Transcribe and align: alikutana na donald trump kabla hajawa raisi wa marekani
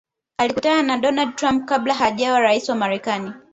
alikutana 0.37 0.83
na 0.83 0.97
donald 0.97 1.35
trump 1.35 1.65
kabla 1.65 1.93
hajawa 1.93 2.39
raisi 2.39 2.71
wa 2.71 2.77
marekani 2.77 3.33